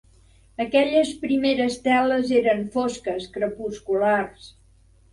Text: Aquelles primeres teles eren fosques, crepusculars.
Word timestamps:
Aquelles 0.63 1.11
primeres 1.25 1.77
teles 1.89 2.33
eren 2.41 2.65
fosques, 2.79 3.31
crepusculars. 3.39 4.53